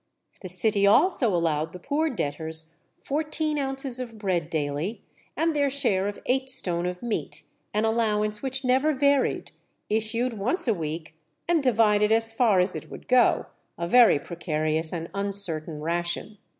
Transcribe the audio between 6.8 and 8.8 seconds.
of meat, an allowance which